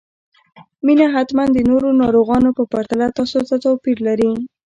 مينه 0.85 1.05
حتماً 1.15 1.43
د 1.53 1.57
نورو 1.69 1.89
ناروغانو 2.01 2.49
په 2.57 2.63
پرتله 2.71 3.07
تاسو 3.19 3.39
ته 3.49 3.55
توپير 3.63 3.97
لري 4.07 4.29